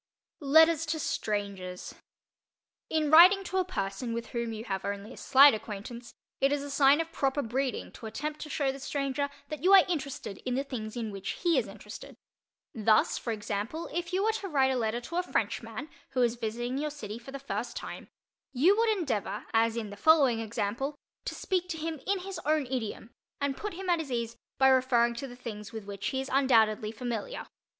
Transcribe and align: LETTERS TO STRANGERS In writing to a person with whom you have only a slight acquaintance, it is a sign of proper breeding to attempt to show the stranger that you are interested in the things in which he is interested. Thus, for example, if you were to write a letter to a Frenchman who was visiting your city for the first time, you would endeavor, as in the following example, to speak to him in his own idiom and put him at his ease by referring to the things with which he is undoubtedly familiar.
LETTERS 0.39 0.87
TO 0.87 0.97
STRANGERS 0.99 1.93
In 2.89 3.11
writing 3.11 3.43
to 3.43 3.57
a 3.57 3.63
person 3.63 4.13
with 4.15 4.29
whom 4.29 4.51
you 4.51 4.63
have 4.63 4.83
only 4.83 5.13
a 5.13 5.17
slight 5.17 5.53
acquaintance, 5.53 6.15
it 6.39 6.51
is 6.51 6.63
a 6.63 6.71
sign 6.71 6.99
of 6.99 7.11
proper 7.11 7.43
breeding 7.43 7.91
to 7.91 8.07
attempt 8.07 8.39
to 8.39 8.49
show 8.49 8.71
the 8.71 8.79
stranger 8.79 9.29
that 9.49 9.63
you 9.63 9.73
are 9.73 9.85
interested 9.87 10.39
in 10.39 10.55
the 10.55 10.63
things 10.63 10.97
in 10.97 11.11
which 11.11 11.41
he 11.43 11.55
is 11.55 11.67
interested. 11.67 12.17
Thus, 12.73 13.19
for 13.19 13.31
example, 13.31 13.91
if 13.93 14.11
you 14.11 14.23
were 14.23 14.31
to 14.31 14.47
write 14.47 14.71
a 14.71 14.75
letter 14.75 15.01
to 15.01 15.17
a 15.17 15.21
Frenchman 15.21 15.87
who 16.13 16.21
was 16.21 16.33
visiting 16.35 16.79
your 16.79 16.89
city 16.89 17.19
for 17.19 17.31
the 17.31 17.37
first 17.37 17.77
time, 17.77 18.07
you 18.53 18.75
would 18.75 18.89
endeavor, 18.97 19.45
as 19.53 19.77
in 19.77 19.91
the 19.91 19.95
following 19.95 20.39
example, 20.39 20.95
to 21.25 21.35
speak 21.35 21.69
to 21.69 21.77
him 21.77 21.99
in 22.07 22.21
his 22.21 22.39
own 22.43 22.65
idiom 22.65 23.11
and 23.39 23.55
put 23.55 23.75
him 23.75 23.87
at 23.87 23.99
his 23.99 24.11
ease 24.11 24.35
by 24.57 24.67
referring 24.69 25.13
to 25.13 25.27
the 25.27 25.35
things 25.35 25.71
with 25.71 25.85
which 25.85 26.07
he 26.07 26.19
is 26.19 26.29
undoubtedly 26.33 26.91
familiar. 26.91 27.45